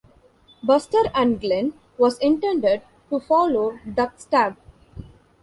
"Buster 0.63 1.11
and 1.13 1.39
Glen" 1.39 1.75
was 1.99 2.17
intended 2.17 2.81
to 3.11 3.19
follow 3.19 3.77
"Duck 3.87 4.15
Stab! 4.17 4.57